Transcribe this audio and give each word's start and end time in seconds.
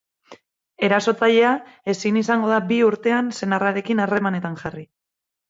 Erasotzailea 0.87 1.51
ezin 1.93 2.17
izango 2.21 2.49
da 2.53 2.57
bi 2.73 2.81
urtean 2.89 3.31
senarrarekin 3.41 4.03
harremanetan 4.09 4.59
jarri. 4.65 4.89